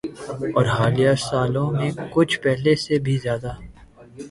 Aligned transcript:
اورحالیہ 0.57 1.13
سالوں 1.19 1.69
میں 1.71 1.91
کچھ 2.11 2.35
پہلے 2.39 2.73
سے 2.75 2.93
بھی 2.99 3.15
زیادہ۔ 3.17 3.51